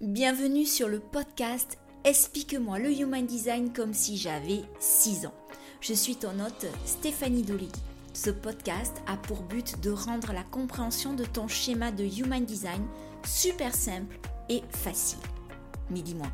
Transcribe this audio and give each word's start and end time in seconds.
Bienvenue 0.00 0.66
sur 0.66 0.88
le 0.88 0.98
podcast 0.98 1.78
Explique-moi 2.02 2.80
le 2.80 2.90
Human 2.90 3.24
Design 3.24 3.72
comme 3.72 3.94
si 3.94 4.16
j'avais 4.16 4.62
6 4.80 5.26
ans. 5.26 5.34
Je 5.80 5.94
suis 5.94 6.16
ton 6.16 6.40
hôte 6.40 6.66
Stéphanie 6.84 7.44
Dolly. 7.44 7.70
Ce 8.12 8.30
podcast 8.30 8.92
a 9.06 9.16
pour 9.16 9.42
but 9.42 9.80
de 9.82 9.92
rendre 9.92 10.32
la 10.32 10.42
compréhension 10.42 11.14
de 11.14 11.24
ton 11.24 11.46
schéma 11.46 11.92
de 11.92 12.02
Human 12.02 12.44
Design 12.44 12.84
super 13.24 13.72
simple 13.72 14.18
et 14.48 14.62
facile. 14.70 15.20
Mais 15.90 16.02
dis-moi, 16.02 16.28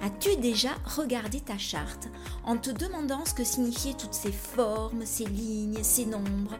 as-tu 0.00 0.34
déjà 0.36 0.70
regardé 0.86 1.40
ta 1.40 1.58
charte 1.58 2.08
en 2.46 2.56
te 2.56 2.70
demandant 2.70 3.26
ce 3.26 3.34
que 3.34 3.44
signifiaient 3.44 3.92
toutes 3.92 4.14
ces 4.14 4.32
formes, 4.32 5.04
ces 5.04 5.26
lignes, 5.26 5.82
ces 5.82 6.06
nombres? 6.06 6.58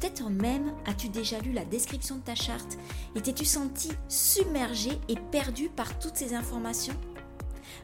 Peut-être 0.00 0.30
même 0.30 0.72
as-tu 0.86 1.10
déjà 1.10 1.38
lu 1.40 1.52
la 1.52 1.66
description 1.66 2.16
de 2.16 2.22
ta 2.22 2.34
charte 2.34 2.78
et 3.14 3.20
t'es-tu 3.20 3.44
senti 3.44 3.90
submergé 4.08 4.92
et 5.08 5.16
perdu 5.30 5.68
par 5.68 5.98
toutes 5.98 6.16
ces 6.16 6.32
informations? 6.34 6.96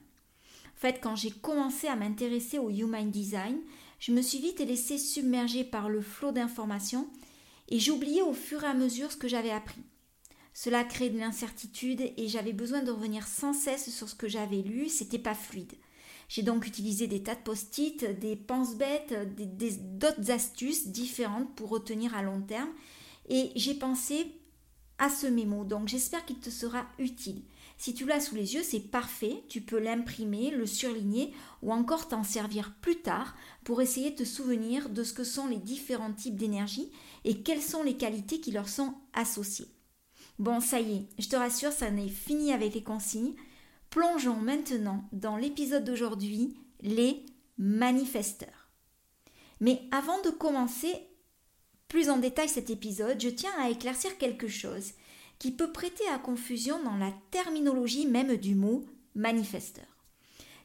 En 0.76 0.80
fait, 0.80 1.00
quand 1.00 1.16
j'ai 1.16 1.30
commencé 1.30 1.88
à 1.88 1.96
m'intéresser 1.96 2.58
au 2.58 2.68
Human 2.70 3.10
Design, 3.10 3.58
je 3.98 4.12
me 4.12 4.22
suis 4.22 4.38
vite 4.38 4.60
laissée 4.60 4.98
submerger 4.98 5.64
par 5.64 5.88
le 5.88 6.00
flot 6.00 6.32
d'informations 6.32 7.08
et 7.68 7.78
j'oubliais 7.78 8.22
au 8.22 8.32
fur 8.32 8.64
et 8.64 8.68
à 8.68 8.74
mesure 8.74 9.12
ce 9.12 9.16
que 9.16 9.28
j'avais 9.28 9.50
appris. 9.50 9.82
Cela 10.54 10.84
crée 10.84 11.10
de 11.10 11.18
l'incertitude 11.18 12.00
et 12.16 12.28
j'avais 12.28 12.52
besoin 12.52 12.82
de 12.82 12.90
revenir 12.90 13.26
sans 13.26 13.52
cesse 13.52 13.94
sur 13.94 14.08
ce 14.08 14.14
que 14.14 14.28
j'avais 14.28 14.62
lu, 14.62 14.88
c'était 14.88 15.18
pas 15.18 15.34
fluide. 15.34 15.74
J'ai 16.28 16.42
donc 16.42 16.66
utilisé 16.66 17.06
des 17.06 17.22
tas 17.22 17.34
de 17.34 17.40
post-it, 17.40 18.18
des 18.18 18.36
pense-bêtes, 18.36 19.14
d'autres 19.98 20.30
astuces 20.30 20.88
différentes 20.88 21.54
pour 21.54 21.70
retenir 21.70 22.14
à 22.14 22.22
long 22.22 22.42
terme 22.42 22.70
et 23.28 23.50
j'ai 23.56 23.74
pensé 23.74 24.26
ce 25.08 25.26
mémo, 25.26 25.64
donc 25.64 25.86
j'espère 25.86 26.24
qu'il 26.24 26.38
te 26.38 26.50
sera 26.50 26.84
utile. 26.98 27.42
Si 27.76 27.94
tu 27.94 28.04
l'as 28.04 28.20
sous 28.20 28.34
les 28.34 28.54
yeux, 28.54 28.64
c'est 28.64 28.80
parfait, 28.80 29.44
tu 29.48 29.60
peux 29.60 29.78
l'imprimer, 29.78 30.50
le 30.50 30.66
surligner 30.66 31.32
ou 31.62 31.72
encore 31.72 32.08
t'en 32.08 32.24
servir 32.24 32.74
plus 32.80 32.96
tard 32.96 33.36
pour 33.62 33.80
essayer 33.80 34.10
de 34.10 34.16
te 34.16 34.24
souvenir 34.24 34.88
de 34.88 35.04
ce 35.04 35.12
que 35.12 35.22
sont 35.22 35.46
les 35.46 35.58
différents 35.58 36.12
types 36.12 36.36
d'énergie 36.36 36.90
et 37.24 37.42
quelles 37.42 37.62
sont 37.62 37.84
les 37.84 37.96
qualités 37.96 38.40
qui 38.40 38.50
leur 38.50 38.68
sont 38.68 38.94
associées. 39.12 39.68
Bon, 40.40 40.60
ça 40.60 40.80
y 40.80 40.96
est, 40.96 41.08
je 41.20 41.28
te 41.28 41.36
rassure, 41.36 41.72
ça 41.72 41.92
n'est 41.92 42.08
fini 42.08 42.52
avec 42.52 42.74
les 42.74 42.82
consignes. 42.82 43.34
Plongeons 43.90 44.36
maintenant 44.36 45.04
dans 45.12 45.36
l'épisode 45.36 45.84
d'aujourd'hui, 45.84 46.56
les 46.80 47.24
manifesteurs. 47.58 48.70
Mais 49.60 49.82
avant 49.92 50.20
de 50.22 50.30
commencer 50.30 50.92
plus 51.88 52.10
en 52.10 52.18
détail 52.18 52.48
cet 52.48 52.70
épisode, 52.70 53.20
je 53.20 53.28
tiens 53.28 53.52
à 53.58 53.70
éclaircir 53.70 54.16
quelque 54.18 54.48
chose 54.48 54.92
qui 55.38 55.52
peut 55.52 55.72
prêter 55.72 56.06
à 56.08 56.18
confusion 56.18 56.82
dans 56.82 56.96
la 56.96 57.12
terminologie 57.30 58.06
même 58.06 58.36
du 58.36 58.54
mot 58.54 58.84
manifesteur. 59.14 59.86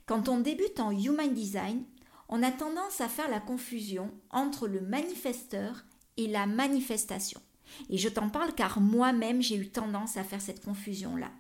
Quand 0.06 0.28
on 0.28 0.40
débute 0.40 0.80
en 0.80 0.92
Human 0.92 1.34
Design, 1.34 1.84
on 2.28 2.44
a 2.44 2.52
tendance 2.52 3.00
à 3.00 3.08
faire 3.08 3.30
la 3.30 3.40
confusion 3.40 4.12
entre 4.32 4.68
le 4.68 4.82
manifesteur 4.82 5.86
et 6.18 6.28
la 6.28 6.46
manifestation. 6.46 7.42
Et 7.90 7.98
je 7.98 8.10
t'en 8.10 8.30
parle 8.30 8.54
car 8.54 8.82
moi-même 8.82 9.42
j'ai 9.42 9.56
eu 9.56 9.70
tendance 9.70 10.18
à 10.18 10.24
faire 10.24 10.42
cette 10.42 10.64
confusion-là. 10.64 11.32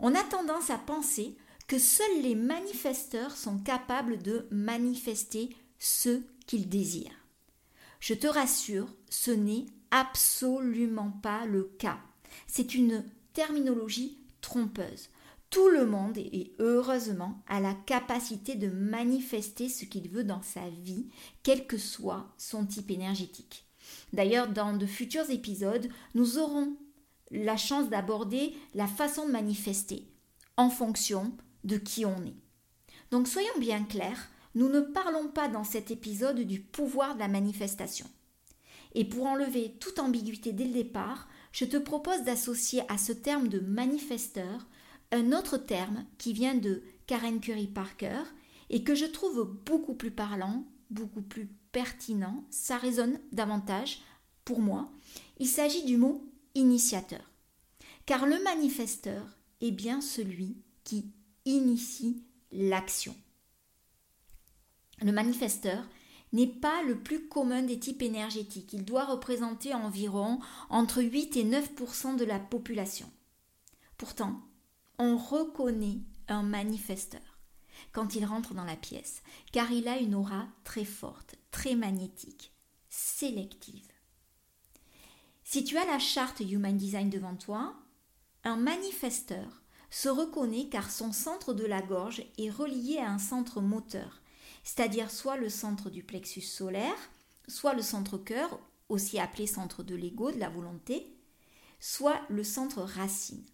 On 0.00 0.14
a 0.14 0.22
tendance 0.22 0.70
à 0.70 0.78
penser 0.78 1.36
que 1.68 1.78
seuls 1.78 2.22
les 2.22 2.34
manifesteurs 2.34 3.36
sont 3.36 3.58
capables 3.58 4.18
de 4.18 4.48
manifester 4.50 5.50
ce 5.78 6.22
qu'ils 6.46 6.68
désirent. 6.68 7.19
Je 8.00 8.14
te 8.14 8.26
rassure, 8.26 8.88
ce 9.10 9.30
n'est 9.30 9.66
absolument 9.90 11.10
pas 11.22 11.46
le 11.46 11.64
cas. 11.78 11.98
C'est 12.46 12.74
une 12.74 13.04
terminologie 13.34 14.18
trompeuse. 14.40 15.10
Tout 15.50 15.68
le 15.68 15.84
monde, 15.84 16.16
et 16.16 16.54
heureusement, 16.60 17.42
a 17.48 17.60
la 17.60 17.74
capacité 17.74 18.54
de 18.54 18.68
manifester 18.68 19.68
ce 19.68 19.84
qu'il 19.84 20.08
veut 20.08 20.24
dans 20.24 20.42
sa 20.42 20.68
vie, 20.68 21.08
quel 21.42 21.66
que 21.66 21.76
soit 21.76 22.32
son 22.38 22.64
type 22.64 22.90
énergétique. 22.90 23.66
D'ailleurs, 24.12 24.48
dans 24.48 24.76
de 24.76 24.86
futurs 24.86 25.28
épisodes, 25.30 25.88
nous 26.14 26.38
aurons 26.38 26.76
la 27.30 27.56
chance 27.56 27.88
d'aborder 27.88 28.54
la 28.74 28.86
façon 28.86 29.26
de 29.26 29.32
manifester 29.32 30.06
en 30.56 30.70
fonction 30.70 31.32
de 31.64 31.76
qui 31.76 32.04
on 32.06 32.24
est. 32.24 32.36
Donc 33.10 33.26
soyons 33.26 33.58
bien 33.58 33.82
clairs, 33.84 34.30
nous 34.54 34.68
ne 34.68 34.80
parlons 34.80 35.28
pas 35.28 35.48
dans 35.48 35.64
cet 35.64 35.90
épisode 35.90 36.40
du 36.40 36.60
pouvoir 36.60 37.14
de 37.14 37.20
la 37.20 37.28
manifestation. 37.28 38.06
Et 38.94 39.04
pour 39.04 39.26
enlever 39.26 39.76
toute 39.78 39.98
ambiguïté 39.98 40.52
dès 40.52 40.64
le 40.64 40.72
départ, 40.72 41.28
je 41.52 41.64
te 41.64 41.76
propose 41.76 42.22
d'associer 42.22 42.82
à 42.88 42.98
ce 42.98 43.12
terme 43.12 43.48
de 43.48 43.60
manifesteur 43.60 44.66
un 45.12 45.32
autre 45.32 45.56
terme 45.56 46.04
qui 46.18 46.32
vient 46.32 46.54
de 46.54 46.82
Karen 47.06 47.40
Curry 47.40 47.66
Parker 47.66 48.22
et 48.68 48.84
que 48.84 48.94
je 48.94 49.06
trouve 49.06 49.58
beaucoup 49.64 49.94
plus 49.94 50.10
parlant, 50.10 50.64
beaucoup 50.90 51.22
plus 51.22 51.48
pertinent, 51.72 52.44
ça 52.50 52.76
résonne 52.76 53.18
davantage 53.32 54.00
pour 54.44 54.60
moi. 54.60 54.90
Il 55.38 55.46
s'agit 55.46 55.84
du 55.84 55.96
mot 55.96 56.24
initiateur. 56.54 57.30
Car 58.06 58.26
le 58.26 58.42
manifesteur 58.42 59.24
est 59.60 59.70
bien 59.70 60.00
celui 60.00 60.56
qui 60.84 61.12
initie 61.44 62.24
l'action. 62.52 63.14
Le 65.02 65.12
manifesteur 65.12 65.84
n'est 66.32 66.46
pas 66.46 66.82
le 66.82 66.98
plus 66.98 67.28
commun 67.28 67.62
des 67.62 67.78
types 67.78 68.02
énergétiques. 68.02 68.72
Il 68.72 68.84
doit 68.84 69.04
représenter 69.04 69.74
environ 69.74 70.40
entre 70.68 71.02
8 71.02 71.36
et 71.36 71.44
9% 71.44 72.16
de 72.16 72.24
la 72.24 72.38
population. 72.38 73.10
Pourtant, 73.96 74.40
on 74.98 75.16
reconnaît 75.16 75.98
un 76.28 76.42
manifesteur 76.42 77.20
quand 77.92 78.14
il 78.14 78.24
rentre 78.24 78.54
dans 78.54 78.64
la 78.64 78.76
pièce, 78.76 79.22
car 79.52 79.72
il 79.72 79.88
a 79.88 79.98
une 79.98 80.14
aura 80.14 80.46
très 80.64 80.84
forte, 80.84 81.36
très 81.50 81.74
magnétique, 81.74 82.52
sélective. 82.88 83.88
Si 85.44 85.64
tu 85.64 85.76
as 85.78 85.86
la 85.86 85.98
charte 85.98 86.40
Human 86.40 86.76
Design 86.76 87.10
devant 87.10 87.34
toi, 87.34 87.74
un 88.44 88.56
manifesteur 88.56 89.62
se 89.90 90.08
reconnaît 90.08 90.68
car 90.68 90.90
son 90.90 91.12
centre 91.12 91.52
de 91.52 91.64
la 91.64 91.82
gorge 91.82 92.22
est 92.38 92.50
relié 92.50 92.98
à 92.98 93.10
un 93.10 93.18
centre 93.18 93.60
moteur, 93.60 94.20
c'est-à-dire 94.62 95.10
soit 95.10 95.36
le 95.36 95.48
centre 95.48 95.90
du 95.90 96.02
plexus 96.02 96.42
solaire, 96.42 97.10
soit 97.48 97.74
le 97.74 97.82
centre 97.82 98.18
cœur, 98.18 98.60
aussi 98.88 99.18
appelé 99.18 99.46
centre 99.46 99.82
de 99.82 99.94
l'ego, 99.94 100.30
de 100.32 100.38
la 100.38 100.48
volonté, 100.48 101.16
soit 101.78 102.20
le 102.28 102.44
centre 102.44 102.82
racine. 102.82 103.44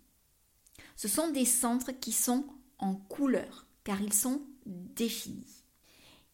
Ce 0.97 1.09
sont 1.09 1.31
des 1.31 1.45
centres 1.45 1.93
qui 1.93 2.13
sont 2.13 2.47
en 2.79 2.95
couleur, 2.95 3.67
car 3.85 4.01
ils 4.01 4.13
sont 4.13 4.43
définis. 4.65 5.65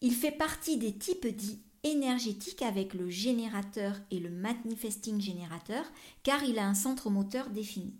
Il 0.01 0.13
fait 0.13 0.31
partie 0.31 0.77
des 0.77 0.97
types 0.97 1.27
dits 1.27 1.61
énergétique 1.83 2.61
avec 2.61 2.93
le 2.93 3.09
générateur 3.09 3.99
et 4.09 4.19
le 4.19 4.29
manifesting 4.29 5.19
générateur 5.19 5.85
car 6.23 6.43
il 6.43 6.57
a 6.57 6.67
un 6.67 6.73
centre 6.73 7.09
moteur 7.09 7.49
défini. 7.49 7.93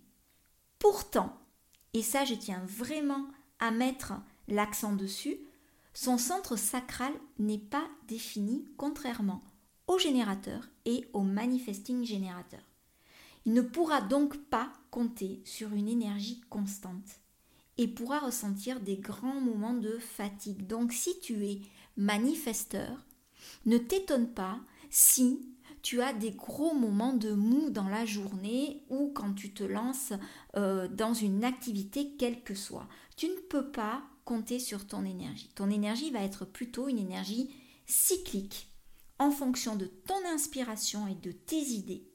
Pourtant, 0.79 1.37
et 1.93 2.01
ça 2.01 2.25
je 2.25 2.33
tiens 2.33 2.63
vraiment 2.65 3.27
à 3.59 3.71
mettre 3.71 4.13
l'accent 4.47 4.93
dessus, 4.93 5.37
son 5.93 6.17
centre 6.17 6.55
sacral 6.55 7.13
n'est 7.39 7.59
pas 7.59 7.87
défini 8.07 8.65
contrairement 8.77 9.43
au 9.87 9.97
générateur 9.97 10.69
et 10.85 11.07
au 11.13 11.21
manifesting 11.21 12.03
générateur. 12.03 12.61
Il 13.45 13.53
ne 13.53 13.61
pourra 13.61 14.01
donc 14.01 14.37
pas 14.45 14.71
compter 14.89 15.41
sur 15.45 15.73
une 15.73 15.89
énergie 15.89 16.41
constante 16.49 17.19
et 17.77 17.87
pourra 17.87 18.19
ressentir 18.19 18.79
des 18.79 18.97
grands 18.97 19.41
moments 19.41 19.73
de 19.73 19.97
fatigue. 19.97 20.65
Donc 20.67 20.93
si 20.93 21.19
tu 21.19 21.45
es 21.45 21.61
manifesteur, 21.97 23.05
ne 23.65 23.77
t'étonne 23.77 24.29
pas 24.29 24.59
si 24.89 25.49
tu 25.81 26.01
as 26.01 26.13
des 26.13 26.31
gros 26.31 26.73
moments 26.73 27.13
de 27.13 27.33
mou 27.33 27.69
dans 27.69 27.89
la 27.89 28.05
journée 28.05 28.83
ou 28.89 29.11
quand 29.13 29.33
tu 29.33 29.53
te 29.53 29.63
lances 29.63 30.13
euh, 30.55 30.87
dans 30.87 31.13
une 31.13 31.43
activité 31.43 32.15
quelle 32.17 32.41
que 32.41 32.55
soit. 32.55 32.87
Tu 33.17 33.27
ne 33.27 33.39
peux 33.49 33.69
pas 33.69 34.01
compter 34.25 34.59
sur 34.59 34.87
ton 34.87 35.05
énergie. 35.05 35.49
Ton 35.55 35.69
énergie 35.69 36.11
va 36.11 36.21
être 36.21 36.45
plutôt 36.45 36.87
une 36.87 36.99
énergie 36.99 37.49
cyclique 37.85 38.69
en 39.19 39.31
fonction 39.31 39.75
de 39.75 39.85
ton 39.85 40.25
inspiration 40.25 41.07
et 41.07 41.15
de 41.15 41.31
tes 41.31 41.59
idées. 41.59 42.07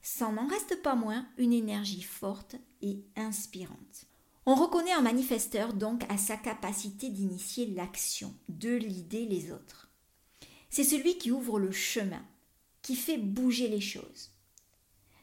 Ça 0.00 0.30
n'en 0.30 0.46
reste 0.46 0.82
pas 0.82 0.94
moins 0.94 1.26
une 1.38 1.52
énergie 1.52 2.02
forte 2.02 2.56
et 2.80 3.04
inspirante. 3.16 4.06
On 4.46 4.56
reconnaît 4.56 4.92
un 4.92 5.02
manifesteur 5.02 5.72
donc 5.72 6.04
à 6.10 6.18
sa 6.18 6.36
capacité 6.36 7.08
d'initier 7.08 7.66
l'action, 7.66 8.34
de 8.48 8.74
l'idée 8.74 9.24
les 9.24 9.52
autres. 9.52 9.88
C'est 10.68 10.84
celui 10.84 11.18
qui 11.18 11.30
ouvre 11.30 11.60
le 11.60 11.70
chemin, 11.70 12.24
qui 12.82 12.96
fait 12.96 13.18
bouger 13.18 13.68
les 13.68 13.80
choses. 13.80 14.30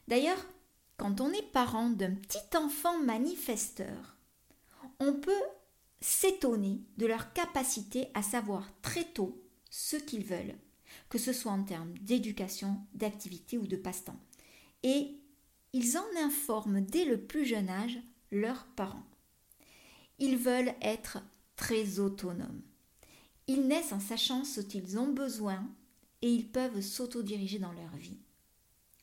D'ailleurs, 0.08 0.42
quand 0.96 1.20
on 1.20 1.30
est 1.32 1.52
parent 1.52 1.90
d'un 1.90 2.14
petit 2.14 2.56
enfant 2.56 2.98
manifesteur, 3.00 4.16
on 4.98 5.12
peut 5.12 5.42
s'étonner 6.00 6.80
de 6.96 7.06
leur 7.06 7.32
capacité 7.32 8.08
à 8.14 8.22
savoir 8.22 8.68
très 8.82 9.04
tôt 9.04 9.42
ce 9.70 9.96
qu'ils 9.96 10.24
veulent, 10.24 10.56
que 11.08 11.18
ce 11.18 11.32
soit 11.32 11.52
en 11.52 11.62
termes 11.62 11.96
d'éducation, 11.98 12.78
d'activité 12.94 13.58
ou 13.58 13.66
de 13.66 13.76
passe-temps. 13.76 14.18
Et 14.82 15.16
ils 15.72 15.98
en 15.98 16.24
informent 16.24 16.80
dès 16.80 17.04
le 17.04 17.20
plus 17.20 17.44
jeune 17.44 17.68
âge 17.68 17.98
leurs 18.32 18.66
parents. 18.66 19.06
Ils 20.18 20.36
veulent 20.36 20.74
être 20.82 21.18
très 21.56 21.98
autonomes. 21.98 22.62
Ils 23.46 23.66
naissent 23.66 23.92
en 23.92 24.00
sachant 24.00 24.44
ce 24.44 24.60
qu'ils 24.60 24.98
ont 24.98 25.12
besoin 25.12 25.68
et 26.22 26.32
ils 26.32 26.48
peuvent 26.50 26.80
s'autodiriger 26.80 27.58
dans 27.58 27.72
leur 27.72 27.96
vie. 27.96 28.18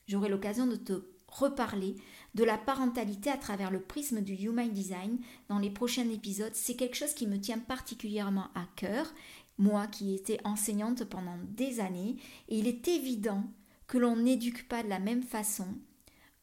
J'aurai 0.06 0.28
l'occasion 0.28 0.66
de 0.66 0.76
te 0.76 1.04
reparler 1.28 1.96
de 2.34 2.44
la 2.44 2.58
parentalité 2.58 3.30
à 3.30 3.36
travers 3.36 3.70
le 3.70 3.80
prisme 3.80 4.20
du 4.20 4.34
Human 4.34 4.70
Design 4.70 5.18
dans 5.48 5.58
les 5.58 5.70
prochains 5.70 6.08
épisodes. 6.10 6.54
C'est 6.54 6.76
quelque 6.76 6.96
chose 6.96 7.14
qui 7.14 7.26
me 7.26 7.40
tient 7.40 7.58
particulièrement 7.58 8.48
à 8.54 8.66
cœur, 8.76 9.12
moi 9.58 9.86
qui 9.86 10.14
étais 10.14 10.40
enseignante 10.44 11.04
pendant 11.04 11.38
des 11.48 11.80
années, 11.80 12.16
et 12.48 12.58
il 12.58 12.66
est 12.66 12.88
évident 12.88 13.44
que 13.86 13.98
l'on 13.98 14.16
n'éduque 14.16 14.68
pas 14.68 14.82
de 14.82 14.88
la 14.88 14.98
même 14.98 15.22
façon 15.22 15.66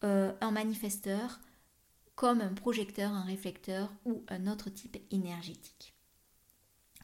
euh, 0.04 0.34
un 0.42 0.52
manifesteur 0.52 1.40
comme 2.16 2.42
un 2.42 2.54
projecteur, 2.54 3.12
un 3.12 3.24
réflecteur 3.24 3.92
ou 4.06 4.24
un 4.30 4.48
autre 4.48 4.70
type 4.70 4.98
énergétique. 5.12 5.94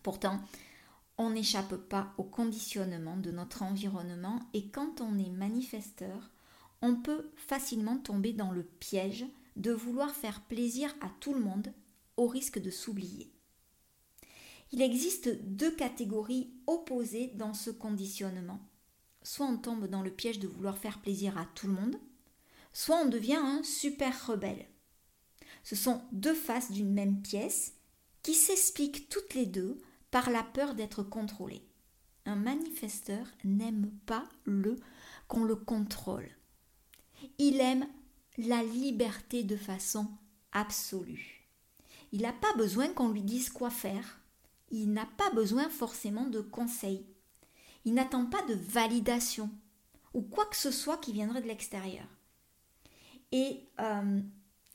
Pourtant, 0.04 0.40
on 1.18 1.30
n'échappe 1.30 1.76
pas 1.76 2.14
au 2.18 2.24
conditionnement 2.24 3.18
de 3.18 3.32
notre 3.32 3.62
environnement 3.62 4.40
et 4.54 4.70
quand 4.70 5.02
on 5.02 5.20
est 5.20 5.30
manifesteur, 5.30 6.32
on 6.82 6.96
peut 6.96 7.32
facilement 7.36 7.98
tomber 7.98 8.34
dans 8.34 8.52
le 8.52 8.64
piège 8.64 9.26
de 9.56 9.72
vouloir 9.72 10.16
faire 10.16 10.42
plaisir 10.42 10.94
à 11.02 11.10
tout 11.20 11.34
le 11.34 11.42
monde 11.42 11.74
au 12.18 12.28
risque 12.28 12.60
de 12.60 12.72
s'oublier. 12.72 13.32
Il 14.72 14.82
existe 14.82 15.30
deux 15.44 15.72
catégories 15.72 16.52
opposées 16.66 17.32
dans 17.36 17.54
ce 17.54 17.70
conditionnement. 17.70 18.60
Soit 19.22 19.46
on 19.46 19.58
tombe 19.58 19.88
dans 19.88 20.02
le 20.02 20.12
piège 20.12 20.40
de 20.40 20.48
vouloir 20.48 20.78
faire 20.78 21.02
plaisir 21.02 21.38
à 21.38 21.46
tout 21.56 21.68
le 21.68 21.74
monde, 21.74 21.98
soit 22.74 22.98
on 22.98 23.10
devient 23.10 23.36
un 23.36 23.62
super 23.64 24.28
rebelle. 24.28 24.66
Ce 25.64 25.76
sont 25.76 26.02
deux 26.12 26.34
faces 26.34 26.72
d'une 26.72 26.92
même 26.92 27.22
pièce 27.22 27.74
qui 28.24 28.34
s'expliquent 28.34 29.10
toutes 29.10 29.34
les 29.34 29.46
deux 29.46 29.82
par 30.10 30.30
la 30.30 30.44
peur 30.44 30.74
d'être 30.74 31.04
contrôlé. 31.04 31.62
Un 32.26 32.36
manifesteur 32.36 33.26
n'aime 33.44 33.92
pas 34.06 34.28
le 34.46 34.78
qu'on 35.28 35.44
le 35.44 35.56
contrôle. 35.56 36.30
Il 37.38 37.60
aime 37.60 37.88
la 38.38 38.64
liberté 38.64 39.44
de 39.44 39.56
façon 39.56 40.08
absolue. 40.52 41.48
Il 42.12 42.22
n'a 42.22 42.34
pas 42.34 42.54
besoin 42.56 42.90
qu'on 42.90 43.10
lui 43.10 43.22
dise 43.22 43.50
quoi 43.50 43.70
faire. 43.70 44.20
Il 44.70 44.92
n'a 44.92 45.06
pas 45.18 45.32
besoin 45.32 45.70
forcément 45.70 46.26
de 46.26 46.42
conseils. 46.42 47.06
Il 47.86 47.94
n'attend 47.94 48.26
pas 48.26 48.42
de 48.44 48.54
validation 48.54 49.50
ou 50.14 50.22
quoi 50.22 50.46
que 50.46 50.58
ce 50.58 50.72
soit 50.72 50.98
qui 50.98 51.14
viendrait 51.14 51.42
de 51.42 51.48
l'extérieur. 51.48 52.06
Et 53.32 53.66
euh, 53.80 54.22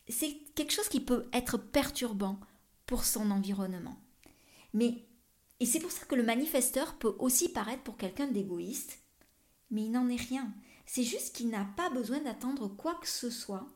c'est 0.08 0.34
quelque 0.54 0.72
chose 0.72 0.88
qui 0.88 1.00
peut 1.00 1.28
être 1.32 1.58
perturbant 1.58 2.40
pour 2.86 3.04
son 3.04 3.30
environnement. 3.30 3.96
Mais 4.72 5.06
et 5.60 5.66
c'est 5.66 5.80
pour 5.80 5.90
ça 5.90 6.04
que 6.04 6.14
le 6.14 6.22
manifesteur 6.22 6.94
peut 6.98 7.16
aussi 7.18 7.48
paraître 7.48 7.82
pour 7.82 7.96
quelqu'un 7.96 8.26
d'égoïste, 8.26 8.98
mais 9.70 9.84
il 9.84 9.90
n'en 9.90 10.08
est 10.08 10.20
rien. 10.20 10.52
C'est 10.86 11.02
juste 11.02 11.34
qu'il 11.34 11.48
n'a 11.48 11.66
pas 11.76 11.90
besoin 11.90 12.20
d'attendre 12.20 12.68
quoi 12.68 12.94
que 12.94 13.08
ce 13.08 13.28
soit. 13.28 13.66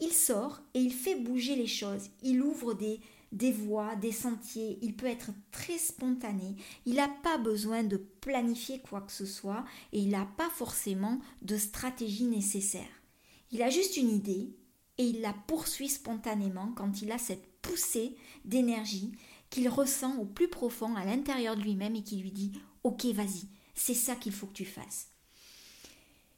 Il 0.00 0.12
sort 0.12 0.60
et 0.74 0.80
il 0.80 0.92
fait 0.92 1.16
bouger 1.16 1.56
les 1.56 1.66
choses. 1.66 2.10
Il 2.22 2.42
ouvre 2.42 2.74
des, 2.74 3.52
voies, 3.52 3.94
des 3.96 4.12
sentiers. 4.12 4.78
Il 4.82 4.96
peut 4.96 5.06
être 5.06 5.30
très 5.50 5.78
spontané. 5.78 6.56
Il 6.86 6.94
n'a 6.94 7.08
pas 7.08 7.38
besoin 7.38 7.82
de 7.82 7.96
planifier 7.96 8.80
quoi 8.80 9.00
que 9.00 9.12
ce 9.12 9.26
soit 9.26 9.64
et 9.92 10.00
il 10.00 10.10
n'a 10.10 10.26
pas 10.36 10.50
forcément 10.50 11.20
de 11.42 11.56
stratégie 11.56 12.24
nécessaire. 12.24 13.02
Il 13.50 13.62
a 13.62 13.70
juste 13.70 13.96
une 13.96 14.10
idée 14.10 14.56
et 14.98 15.04
il 15.04 15.20
la 15.20 15.34
poursuit 15.46 15.88
spontanément 15.88 16.72
quand 16.76 17.02
il 17.02 17.12
a 17.12 17.18
cette 17.18 17.46
poussée 17.60 18.16
d'énergie 18.44 19.12
qu'il 19.50 19.68
ressent 19.68 20.16
au 20.18 20.24
plus 20.24 20.48
profond 20.48 20.96
à 20.96 21.04
l'intérieur 21.04 21.56
de 21.56 21.62
lui-même 21.62 21.94
et 21.94 22.02
qui 22.02 22.16
lui 22.16 22.32
dit 22.32 22.52
Ok, 22.82 23.04
vas-y, 23.06 23.46
c'est 23.74 23.94
ça 23.94 24.16
qu'il 24.16 24.32
faut 24.32 24.46
que 24.46 24.52
tu 24.52 24.64
fasses. 24.64 25.11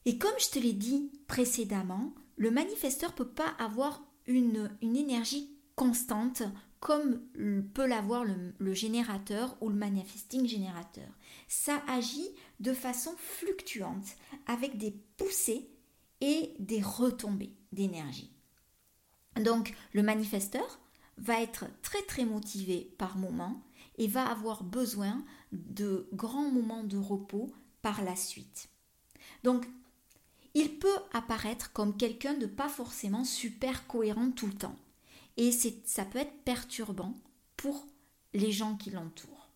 Et 0.04 0.18
comme 0.18 0.38
je 0.38 0.50
te 0.50 0.58
l'ai 0.58 0.72
dit 0.72 1.10
précédemment, 1.26 2.14
le 2.36 2.50
manifesteur 2.50 3.10
ne 3.10 3.16
peut 3.16 3.28
pas 3.28 3.54
avoir 3.58 4.02
une, 4.26 4.70
une, 4.82 4.96
énergie 4.96 5.50
constante 5.76 6.42
comme 6.80 7.20
peut 7.74 7.86
l'avoir 7.86 8.24
le, 8.24 8.54
le, 8.58 8.74
générateur 8.74 9.56
ou 9.60 9.70
le 9.70 9.74
manifesting 9.74 10.46
générateur. 10.46 11.08
Ça 11.48 11.82
agit 11.88 12.28
de 12.60 12.74
façon 12.74 13.14
fluctuante 13.16 14.16
avec 14.46 14.76
des 14.76 14.90
poussées 15.16 15.70
et 16.20 16.54
des 16.58 16.82
retombées 16.82 17.54
d'énergie. 17.72 18.30
Donc 19.42 19.74
le 19.92 20.02
manifesteur 20.02 20.80
va 21.18 21.40
être 21.40 21.66
très 21.82 22.02
très 22.02 22.24
motivé 22.24 22.92
par 22.98 23.16
moment 23.16 23.62
et 23.98 24.08
va 24.08 24.26
avoir 24.26 24.64
besoin 24.64 25.24
de 25.52 26.08
grands 26.12 26.50
moments 26.50 26.84
de 26.84 26.98
repos 26.98 27.52
par 27.82 28.02
la 28.02 28.16
suite. 28.16 28.68
Donc, 29.42 29.66
il 30.54 30.78
peut 30.78 30.98
apparaître 31.12 31.72
comme 31.72 31.96
quelqu'un 31.96 32.34
de 32.34 32.46
pas 32.46 32.68
forcément 32.68 33.24
super 33.24 33.86
cohérent 33.86 34.30
tout 34.30 34.46
le 34.46 34.54
temps. 34.54 34.76
Et 35.36 35.50
ça 35.50 36.04
peut 36.04 36.20
être 36.20 36.44
perturbant 36.44 37.14
pour 37.56 37.86
les 38.32 38.52
gens 38.52 38.76
qui 38.76 38.90
l'entourent. 38.90 39.50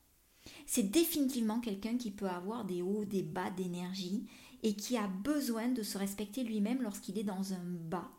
C'est 0.66 0.90
définitivement 0.90 1.60
quelqu'un 1.60 1.96
qui 1.96 2.10
peut 2.10 2.28
avoir 2.28 2.64
des 2.64 2.82
hauts, 2.82 3.04
des 3.04 3.22
bas 3.22 3.50
d'énergie 3.50 4.26
et 4.62 4.74
qui 4.74 4.96
a 4.96 5.06
besoin 5.06 5.68
de 5.68 5.82
se 5.82 5.98
respecter 5.98 6.42
lui-même 6.42 6.82
lorsqu'il 6.82 7.18
est 7.18 7.24
dans 7.24 7.52
un 7.52 7.62
bas 7.64 8.10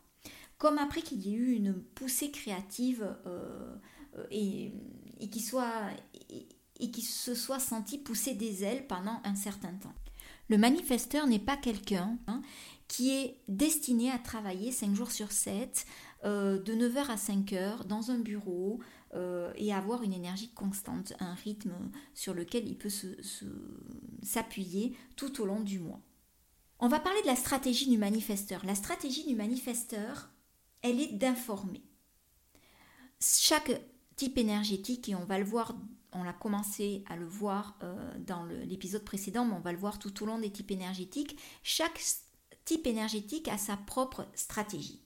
comme 0.60 0.76
après 0.76 1.00
qu'il 1.00 1.26
y 1.26 1.32
ait 1.32 1.38
eu 1.38 1.52
une 1.52 1.72
poussée 1.72 2.30
créative 2.30 3.16
euh, 3.26 3.74
euh, 4.18 4.26
et, 4.30 4.70
et 5.18 5.30
qui 5.30 5.40
soit 5.40 5.90
et, 6.28 6.92
se 7.00 7.34
soit 7.34 7.58
senti 7.58 7.96
pousser 7.96 8.34
des 8.34 8.62
ailes 8.62 8.86
pendant 8.86 9.22
un 9.24 9.34
certain 9.34 9.72
temps. 9.72 9.94
Le 10.50 10.58
manifesteur 10.58 11.26
n'est 11.26 11.38
pas 11.38 11.56
quelqu'un 11.56 12.18
hein, 12.26 12.42
qui 12.88 13.10
est 13.12 13.40
destiné 13.48 14.10
à 14.10 14.18
travailler 14.18 14.72
5 14.72 14.94
jours 14.94 15.12
sur 15.12 15.32
7, 15.32 15.86
euh, 16.24 16.58
de 16.58 16.74
9h 16.74 17.06
à 17.06 17.14
5h 17.14 17.86
dans 17.86 18.10
un 18.10 18.18
bureau 18.18 18.80
et 19.56 19.74
avoir 19.74 20.04
une 20.04 20.12
énergie 20.12 20.52
constante, 20.52 21.14
un 21.18 21.34
rythme 21.34 21.72
sur 22.14 22.32
lequel 22.32 22.68
il 22.68 22.78
peut 22.78 22.90
s'appuyer 24.22 24.96
tout 25.16 25.40
au 25.40 25.46
long 25.46 25.58
du 25.58 25.80
mois. 25.80 26.00
On 26.78 26.88
va 26.88 26.98
parler 26.98 27.20
de 27.22 27.26
la 27.26 27.36
stratégie 27.36 27.90
du 27.90 27.98
manifesteur. 27.98 28.64
La 28.64 28.74
stratégie 28.74 29.26
du 29.26 29.34
manifesteur, 29.34 30.30
elle 30.80 31.00
est 31.00 31.12
d'informer. 31.12 31.82
Chaque 33.20 33.82
type 34.16 34.38
énergétique, 34.38 35.08
et 35.10 35.14
on 35.14 35.24
va 35.24 35.38
le 35.38 35.44
voir 35.44 35.74
on 36.12 36.22
l'a 36.22 36.32
commencé 36.32 37.04
à 37.08 37.16
le 37.16 37.26
voir 37.26 37.78
euh, 37.82 38.12
dans 38.18 38.44
l'épisode 38.44 39.04
précédent, 39.04 39.44
mais 39.44 39.54
on 39.54 39.60
va 39.60 39.72
le 39.72 39.78
voir 39.78 39.98
tout 39.98 40.22
au 40.22 40.26
long 40.26 40.38
des 40.38 40.50
types 40.50 40.70
énergétiques. 40.70 41.38
Chaque 41.62 42.00
type 42.64 42.86
énergétique 42.86 43.48
a 43.48 43.58
sa 43.58 43.76
propre 43.76 44.26
stratégie. 44.34 45.00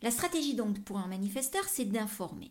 La 0.00 0.10
stratégie 0.10 0.54
donc 0.54 0.84
pour 0.84 0.98
un 0.98 1.06
manifesteur, 1.06 1.64
c'est 1.64 1.84
d'informer. 1.84 2.50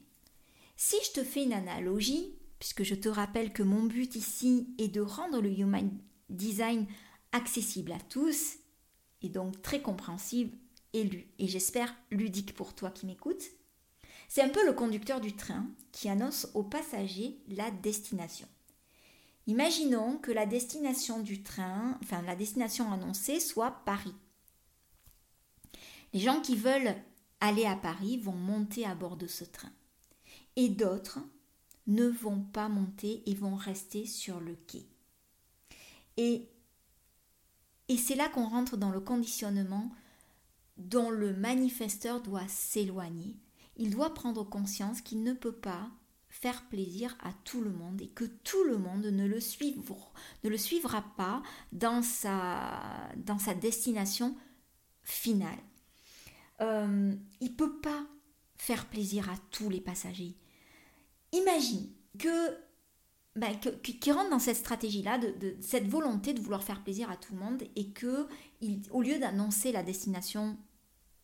Si 0.75 0.95
je 1.05 1.22
te 1.22 1.24
fais 1.24 1.43
une 1.43 1.53
analogie, 1.53 2.33
puisque 2.60 2.83
je 2.83 2.95
te 2.95 3.10
rappelle 3.10 3.53
que 3.53 3.63
mon 3.63 3.83
but 3.83 4.15
ici 4.15 4.74
est 4.77 4.88
de 4.88 5.01
rendre 5.01 5.41
le 5.41 5.51
Human 5.51 5.91
Design 6.29 6.88
accessible 7.31 7.91
à 7.91 8.00
tous, 8.00 8.55
et 9.22 9.29
donc 9.29 9.62
très 9.62 9.81
compréhensible 9.81 10.57
et 10.93 11.27
et 11.39 11.48
j'espère 11.48 11.93
ludique 12.12 12.53
pour 12.53 12.74
toi 12.75 12.91
qui 12.91 13.05
m'écoutes, 13.05 13.43
c'est 14.33 14.41
un 14.41 14.49
peu 14.49 14.65
le 14.65 14.73
conducteur 14.73 15.21
du 15.21 15.35
train 15.35 15.63
qui 15.91 16.09
annonce 16.09 16.47
aux 16.55 16.63
passagers 16.63 17.37
la 17.49 17.69
destination. 17.69 18.47
Imaginons 19.45 20.17
que 20.17 20.31
la 20.31 20.47
destination 20.47 21.19
du 21.19 21.43
train, 21.43 21.99
la 22.25 22.35
destination 22.35 22.91
annoncée 22.91 23.39
soit 23.39 23.83
Paris. 23.85 24.15
Les 26.13 26.19
gens 26.19 26.41
qui 26.41 26.55
veulent 26.55 26.95
aller 27.41 27.67
à 27.67 27.75
Paris 27.75 28.17
vont 28.17 28.33
monter 28.33 28.87
à 28.87 28.95
bord 28.95 29.17
de 29.17 29.27
ce 29.27 29.43
train. 29.43 29.71
Et 30.55 30.69
d'autres 30.69 31.19
ne 31.85 32.07
vont 32.07 32.41
pas 32.41 32.69
monter 32.69 33.21
et 33.29 33.35
vont 33.35 33.55
rester 33.55 34.07
sur 34.07 34.39
le 34.39 34.55
quai. 34.55 34.87
Et, 36.17 36.49
et 37.87 37.97
c'est 37.97 38.15
là 38.15 38.29
qu'on 38.29 38.49
rentre 38.49 38.77
dans 38.77 38.89
le 38.89 38.99
conditionnement 38.99 39.91
dont 40.77 41.11
le 41.11 41.35
manifesteur 41.35 42.19
doit 42.19 42.47
s'éloigner. 42.47 43.35
Il 43.77 43.89
doit 43.89 44.13
prendre 44.13 44.43
conscience 44.43 45.01
qu'il 45.01 45.23
ne 45.23 45.33
peut 45.33 45.55
pas 45.55 45.89
faire 46.29 46.67
plaisir 46.67 47.15
à 47.21 47.31
tout 47.43 47.61
le 47.61 47.71
monde 47.71 48.01
et 48.01 48.07
que 48.07 48.25
tout 48.25 48.63
le 48.63 48.77
monde 48.77 49.05
ne 49.05 49.27
le 49.27 49.39
suivra, 50.57 51.01
pas 51.15 51.43
dans 51.71 52.01
sa, 52.01 52.81
destination 53.61 54.35
finale. 55.03 55.59
Euh, 56.61 57.13
il 57.39 57.51
ne 57.51 57.55
peut 57.55 57.79
pas 57.79 58.05
faire 58.57 58.87
plaisir 58.87 59.29
à 59.29 59.35
tous 59.51 59.69
les 59.69 59.81
passagers. 59.81 60.35
Imagine 61.31 61.89
que 62.17 62.57
ben, 63.35 63.55
qui 63.81 64.11
rentre 64.11 64.29
dans 64.29 64.39
cette 64.39 64.57
stratégie-là, 64.57 65.19
cette 65.59 65.87
volonté 65.87 66.33
de 66.33 66.39
vouloir 66.39 66.63
faire 66.63 66.83
plaisir 66.83 67.09
à 67.09 67.17
tout 67.17 67.33
le 67.33 67.39
monde, 67.39 67.63
et 67.75 67.89
que, 67.89 68.27
au 68.91 69.01
lieu 69.01 69.17
d'annoncer 69.17 69.71
la 69.71 69.81
destination 69.81 70.57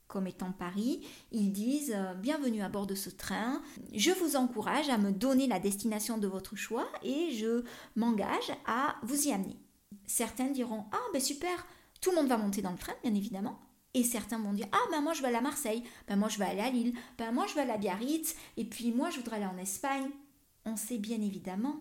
comme 0.10 0.28
étant 0.28 0.52
Paris, 0.52 1.08
ils 1.32 1.54
disent 1.54 1.94
euh, 1.96 2.16
Bienvenue 2.16 2.64
à 2.64 2.68
bord 2.68 2.88
de 2.88 2.96
ce 2.96 3.10
train, 3.10 3.62
je 3.94 4.12
vous 4.12 4.36
encourage 4.36 4.90
à 4.90 4.98
me 4.98 5.12
donner 5.12 5.48
la 5.48 5.60
destination 5.60 6.18
de 6.18 6.28
votre 6.28 6.56
choix 6.56 6.90
et 7.04 7.32
je 7.32 7.64
m'engage 7.96 8.52
à 8.66 8.96
vous 9.04 9.28
y 9.28 9.32
amener. 9.32 9.56
Certains 10.08 10.50
diront 10.50 10.86
Ah, 10.92 11.06
ben 11.14 11.22
super, 11.22 11.66
tout 12.02 12.10
le 12.10 12.18
monde 12.18 12.28
va 12.28 12.38
monter 12.38 12.62
dans 12.62 12.72
le 12.72 12.78
train, 12.78 12.96
bien 13.04 13.14
évidemment. 13.14 13.60
Et 13.94 14.04
certains 14.04 14.40
vont 14.40 14.52
dire 14.54 14.68
Ah, 14.72 14.88
ben 14.92 15.02
moi 15.02 15.14
je 15.14 15.22
vais 15.22 15.28
aller 15.28 15.38
à 15.38 15.42
Marseille, 15.42 15.84
ben 16.08 16.16
moi 16.16 16.28
je 16.28 16.40
vais 16.40 16.46
aller 16.46 16.62
à 16.62 16.72
Lille, 16.72 16.96
ben 17.20 17.32
moi 17.32 17.46
je 17.48 17.54
vais 17.54 17.62
aller 17.62 17.72
à 17.72 17.78
Biarritz, 17.78 18.36
et 18.58 18.66
puis 18.66 18.92
moi 18.92 19.12
je 19.12 19.18
voudrais 19.18 19.38
aller 19.38 19.46
en 19.46 19.58
Espagne. 19.60 20.10
On 20.66 20.76
sait 20.76 20.98
bien 20.98 21.22
évidemment 21.22 21.80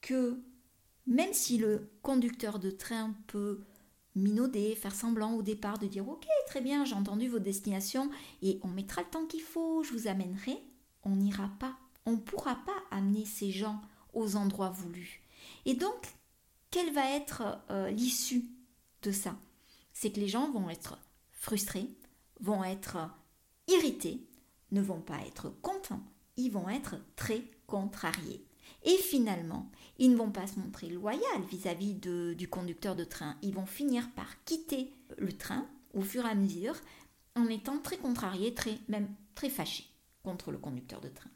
que 0.00 0.42
même 1.06 1.34
si 1.34 1.58
le 1.58 1.90
conducteur 2.00 2.58
de 2.58 2.70
train 2.70 3.14
peut 3.26 3.60
minauder, 4.14 4.74
faire 4.74 4.94
semblant 4.94 5.34
au 5.34 5.42
départ 5.42 5.78
de 5.78 5.86
dire 5.86 6.08
ok 6.08 6.26
très 6.46 6.60
bien 6.60 6.84
j'ai 6.84 6.94
entendu 6.94 7.28
vos 7.28 7.38
destinations 7.38 8.10
et 8.42 8.58
on 8.62 8.68
mettra 8.68 9.02
le 9.02 9.08
temps 9.08 9.26
qu'il 9.26 9.42
faut, 9.42 9.82
je 9.82 9.92
vous 9.92 10.08
amènerai, 10.08 10.58
on 11.04 11.16
n'ira 11.16 11.48
pas, 11.58 11.76
on 12.06 12.12
ne 12.12 12.16
pourra 12.16 12.56
pas 12.56 12.82
amener 12.90 13.24
ces 13.24 13.50
gens 13.50 13.80
aux 14.12 14.36
endroits 14.36 14.70
voulus. 14.70 15.22
Et 15.64 15.74
donc 15.74 16.14
quelle 16.70 16.92
va 16.92 17.10
être 17.10 17.42
euh, 17.70 17.90
l'issue 17.90 18.44
de 19.02 19.12
ça? 19.12 19.36
C'est 19.92 20.12
que 20.12 20.20
les 20.20 20.28
gens 20.28 20.50
vont 20.50 20.70
être 20.70 20.98
frustrés, 21.32 21.88
vont 22.40 22.64
être 22.64 22.98
irrités, 23.68 24.26
ne 24.70 24.80
vont 24.80 25.00
pas 25.00 25.20
être 25.26 25.50
contents, 25.62 26.02
ils 26.36 26.50
vont 26.50 26.68
être 26.68 26.96
très 27.16 27.42
contrariés. 27.66 28.44
Et 28.84 28.96
finalement, 28.96 29.70
ils 29.98 30.10
ne 30.10 30.16
vont 30.16 30.30
pas 30.30 30.46
se 30.46 30.58
montrer 30.58 30.88
loyaux 30.88 31.20
vis-à-vis 31.50 31.94
du 31.94 32.48
conducteur 32.48 32.96
de 32.96 33.04
train. 33.04 33.36
Ils 33.42 33.54
vont 33.54 33.66
finir 33.66 34.08
par 34.10 34.42
quitter 34.44 34.92
le 35.18 35.32
train 35.32 35.66
au 35.94 36.02
fur 36.02 36.24
et 36.26 36.30
à 36.30 36.34
mesure 36.34 36.74
en 37.36 37.46
étant 37.46 37.78
très 37.78 37.96
contrariés, 37.96 38.54
même 38.88 39.08
très 39.34 39.50
fâchés 39.50 39.86
contre 40.22 40.50
le 40.50 40.58
conducteur 40.58 41.00
de 41.00 41.08
train. 41.08 41.30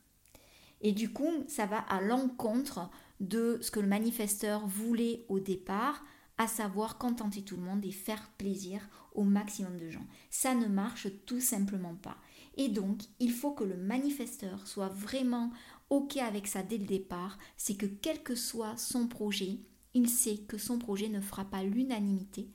Et 0.81 0.93
du 0.93 1.13
coup, 1.13 1.45
ça 1.49 1.67
va 1.67 1.79
à 1.79 2.01
l'encontre 2.01 2.91
de 3.21 3.59
ce 3.63 3.71
que 3.71 3.81
le 3.81 3.87
manifesteur 3.87 4.67
voulait 4.67 5.25
au 5.29 5.41
départ, 5.41 6.05
à 6.37 6.47
savoir 6.47 6.99
contenter 6.99 7.43
tout 7.43 7.57
le 7.57 7.63
monde 7.63 7.85
et 7.85 7.93
faire 7.93 8.29
plaisir 8.39 8.81
au 9.15 9.23
maximum 9.23 9.79
de 9.79 9.89
gens. 9.89 10.05
Ça 10.31 10.55
ne 10.55 10.67
marche 10.67 11.07
tout 11.27 11.41
simplement 11.41 11.95
pas. 11.95 12.17
Et 12.57 12.69
donc, 12.69 13.03
il 13.21 13.33
faut 13.33 13.53
que 13.53 13.65
le 13.65 13.77
manifesteur 13.77 14.67
soit 14.67 14.89
vraiment 14.89 15.51
OK 15.95 16.17
avec 16.17 16.49
ça 16.49 16.65
dès 16.65 16.79
le 16.79 16.87
départ, 16.87 17.39
c'est 17.57 17.77
que 17.77 17.87
quel 17.87 18.25
que 18.25 18.35
soit 18.35 18.77
son 18.77 19.07
projet, 19.07 19.61
il 19.95 20.09
sait 20.09 20.39
que 20.39 20.59
son 20.59 20.81
projet 20.81 21.09
ne 21.09 21.21
fera 21.21 21.45
pas 21.45 21.63
l'unanimité 21.63 22.49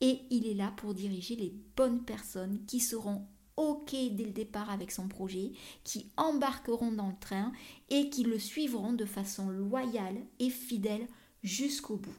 et 0.00 0.18
il 0.30 0.48
est 0.48 0.54
là 0.54 0.74
pour 0.76 0.92
diriger 0.92 1.36
les 1.36 1.54
bonnes 1.76 2.02
personnes 2.02 2.58
qui 2.66 2.80
seront 2.80 3.28
OK 3.56 3.92
dès 3.92 4.24
le 4.24 4.32
départ 4.32 4.68
avec 4.68 4.90
son 4.90 5.06
projet, 5.06 5.52
qui 5.84 6.10
embarqueront 6.16 6.90
dans 6.90 7.10
le 7.10 7.18
train 7.20 7.52
et 7.88 8.10
qui 8.10 8.24
le 8.24 8.40
suivront 8.40 8.94
de 8.94 9.04
façon 9.04 9.48
loyale 9.48 10.16
et 10.40 10.50
fidèle 10.50 11.06
jusqu'au 11.44 11.98
bout. 11.98 12.16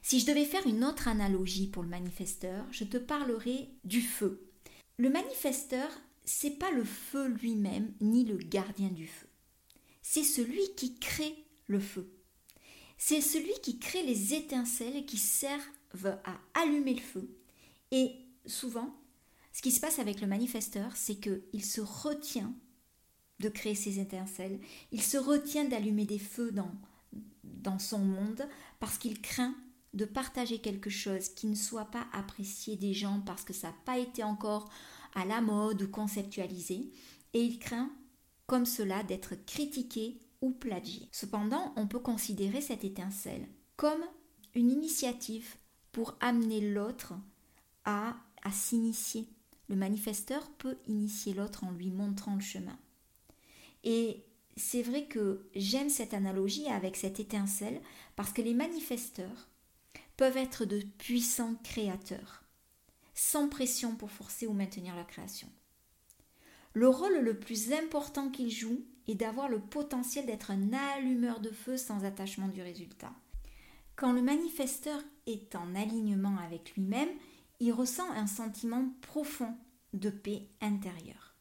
Si 0.00 0.18
je 0.18 0.26
devais 0.26 0.46
faire 0.46 0.66
une 0.66 0.82
autre 0.82 1.08
analogie 1.08 1.66
pour 1.66 1.82
le 1.82 1.90
manifesteur, 1.90 2.64
je 2.70 2.84
te 2.84 2.96
parlerai 2.96 3.68
du 3.84 4.00
feu. 4.00 4.48
Le 4.96 5.10
manifesteur, 5.10 5.90
c'est 6.24 6.58
pas 6.58 6.70
le 6.70 6.84
feu 6.84 7.28
lui-même 7.28 7.92
ni 8.00 8.24
le 8.24 8.38
gardien 8.38 8.88
du 8.88 9.06
feu 9.06 9.25
c'est 10.08 10.22
celui 10.22 10.62
qui 10.76 10.94
crée 11.00 11.34
le 11.66 11.80
feu. 11.80 12.08
C'est 12.96 13.20
celui 13.20 13.52
qui 13.60 13.80
crée 13.80 14.04
les 14.04 14.34
étincelles 14.34 15.04
qui 15.04 15.18
servent 15.18 16.16
à 16.24 16.38
allumer 16.54 16.94
le 16.94 17.00
feu. 17.00 17.28
Et 17.90 18.12
souvent, 18.46 18.96
ce 19.52 19.62
qui 19.62 19.72
se 19.72 19.80
passe 19.80 19.98
avec 19.98 20.20
le 20.20 20.28
manifesteur, 20.28 20.96
c'est 20.96 21.16
qu'il 21.16 21.64
se 21.64 21.80
retient 21.80 22.54
de 23.40 23.48
créer 23.48 23.74
ces 23.74 23.98
étincelles, 23.98 24.60
il 24.92 25.02
se 25.02 25.16
retient 25.16 25.64
d'allumer 25.64 26.06
des 26.06 26.20
feux 26.20 26.52
dans, 26.52 26.70
dans 27.42 27.80
son 27.80 27.98
monde 27.98 28.48
parce 28.78 28.98
qu'il 28.98 29.20
craint 29.20 29.56
de 29.92 30.04
partager 30.04 30.60
quelque 30.60 30.88
chose 30.88 31.30
qui 31.30 31.48
ne 31.48 31.56
soit 31.56 31.90
pas 31.90 32.06
apprécié 32.12 32.76
des 32.76 32.94
gens 32.94 33.20
parce 33.26 33.42
que 33.42 33.52
ça 33.52 33.68
n'a 33.68 33.76
pas 33.84 33.98
été 33.98 34.22
encore 34.22 34.70
à 35.16 35.24
la 35.24 35.40
mode 35.40 35.82
ou 35.82 35.88
conceptualisé. 35.88 36.92
Et 37.34 37.42
il 37.42 37.58
craint 37.58 37.90
comme 38.46 38.66
cela 38.66 39.02
d'être 39.02 39.34
critiqué 39.46 40.18
ou 40.40 40.50
plagié. 40.50 41.08
Cependant, 41.12 41.72
on 41.76 41.86
peut 41.86 42.00
considérer 42.00 42.60
cette 42.60 42.84
étincelle 42.84 43.46
comme 43.76 44.04
une 44.54 44.70
initiative 44.70 45.56
pour 45.92 46.16
amener 46.20 46.60
l'autre 46.60 47.14
à, 47.84 48.16
s'initier. 48.52 49.28
Le 49.68 49.76
manifesteur 49.76 50.48
peut 50.58 50.78
initier 50.86 51.34
l'autre 51.34 51.64
en 51.64 51.72
lui 51.72 51.90
montrant 51.90 52.34
le 52.36 52.40
chemin. 52.40 52.78
Et 53.82 54.24
c'est 54.56 54.82
vrai 54.82 55.06
que 55.06 55.48
j'aime 55.54 55.90
cette 55.90 56.14
analogie 56.14 56.68
avec 56.68 56.96
cette 56.96 57.18
étincelle 57.18 57.80
parce 58.14 58.32
que 58.32 58.42
les 58.42 58.54
manifesteurs 58.54 59.48
peuvent 60.16 60.36
être 60.36 60.64
de 60.64 60.80
puissants 60.98 61.56
créateurs, 61.64 62.44
sans 63.14 63.48
pression 63.48 63.96
pour 63.96 64.10
forcer 64.10 64.46
ou 64.46 64.52
maintenir 64.52 64.94
la 64.94 65.04
création. 65.04 65.48
Le 66.76 66.88
rôle 66.90 67.20
le 67.20 67.38
plus 67.38 67.72
important 67.72 68.28
qu'il 68.28 68.50
joue 68.50 68.84
est 69.08 69.14
d'avoir 69.14 69.48
le 69.48 69.58
potentiel 69.58 70.26
d'être 70.26 70.50
un 70.50 70.74
allumeur 70.74 71.40
de 71.40 71.48
feu 71.48 71.78
sans 71.78 72.04
attachement 72.04 72.48
du 72.48 72.60
résultat. 72.60 73.14
Quand 73.96 74.12
le 74.12 74.20
manifesteur 74.20 75.00
est 75.26 75.56
en 75.56 75.74
alignement 75.74 76.36
avec 76.36 76.74
lui-même, 76.74 77.08
il 77.60 77.72
ressent 77.72 78.10
un 78.10 78.26
sentiment 78.26 78.90
profond 79.00 79.56
de 79.94 80.10
paix 80.10 80.50
intérieure. 80.60 81.34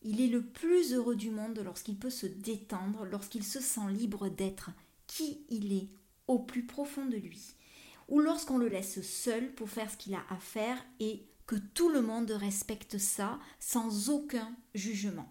Il 0.00 0.22
est 0.22 0.28
le 0.28 0.42
plus 0.42 0.94
heureux 0.94 1.16
du 1.16 1.30
monde 1.30 1.60
lorsqu'il 1.62 1.98
peut 1.98 2.08
se 2.08 2.24
détendre, 2.24 3.04
lorsqu'il 3.04 3.44
se 3.44 3.60
sent 3.60 3.90
libre 3.90 4.30
d'être 4.30 4.70
qui 5.06 5.44
il 5.50 5.74
est 5.74 5.90
au 6.26 6.38
plus 6.38 6.64
profond 6.64 7.04
de 7.04 7.18
lui, 7.18 7.54
ou 8.08 8.18
lorsqu'on 8.18 8.56
le 8.56 8.68
laisse 8.68 9.02
seul 9.02 9.54
pour 9.56 9.68
faire 9.68 9.90
ce 9.90 9.98
qu'il 9.98 10.14
a 10.14 10.24
à 10.30 10.38
faire 10.38 10.82
et 11.00 11.26
que 11.46 11.56
tout 11.56 11.88
le 11.88 12.00
monde 12.00 12.30
respecte 12.30 12.98
ça 12.98 13.38
sans 13.60 14.10
aucun 14.10 14.54
jugement. 14.74 15.30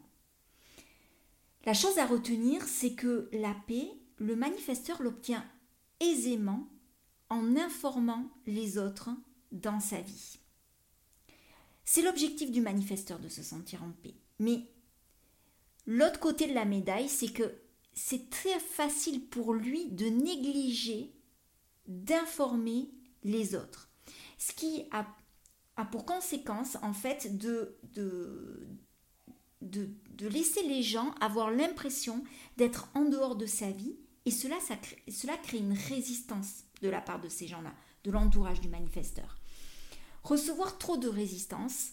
La 1.65 1.74
chose 1.74 1.98
à 1.98 2.05
retenir, 2.05 2.63
c'est 2.63 2.93
que 2.93 3.29
la 3.32 3.55
paix, 3.67 3.89
le 4.17 4.36
manifesteur 4.36 5.01
l'obtient 5.01 5.46
aisément 6.00 6.67
en 7.29 7.55
informant 7.55 8.29
les 8.46 8.77
autres 8.77 9.10
dans 9.51 9.79
sa 9.79 10.01
vie. 10.01 10.39
C'est 11.86 12.01
l'objectif 12.01 12.51
du 12.51 12.62
manifesteur 12.62 13.20
de 13.20 13.29
se 13.29 13.43
sentir 13.43 13.84
en 13.84 13.91
paix. 14.03 14.15
Mais 14.39 14.67
l'autre 15.86 16.20
côté 16.20 16.48
de 16.48 16.53
la 16.53 16.65
médaille, 16.65 17.10
c'est 17.10 17.32
que 17.32 17.53
c'est 17.93 18.29
très 18.29 18.60
facile 18.60 19.25
pour 19.27 19.53
lui 19.53 19.86
de 19.91 20.05
négliger 20.05 21.13
d'informer 21.88 22.89
les 23.24 23.55
autres. 23.55 23.89
Ce 24.38 24.51
qui 24.53 24.86
a, 24.91 25.05
pour 25.92 26.06
conséquence, 26.06 26.77
en 26.82 26.94
fait, 26.94 27.38
de, 27.38 27.77
laisser 30.20 30.63
les 30.68 30.84
gens 30.84 31.13
avoir 31.20 31.51
l'impression 31.51 32.24
d'être 32.58 32.89
en 32.94 33.06
dehors 33.06 33.36
de 33.36 33.46
sa 33.46 33.72
vie. 33.72 33.96
Et 34.25 34.32
cela, 34.32 34.56
ça 34.62 34.75
cela 35.10 35.36
crée 35.38 35.58
une 35.58 35.74
résistance 35.74 36.63
de 36.82 36.89
la 36.89 37.01
part 37.01 37.20
de 37.20 37.30
ces 37.30 37.48
gens-là, 37.48 37.74
de 38.03 38.12
l'entourage 38.12 38.62
du 38.62 38.70
manifesteur. 38.70 39.36
Recevoir 40.24 40.77
trop 40.77 40.96
de 40.98 41.10
résistance 41.10 41.89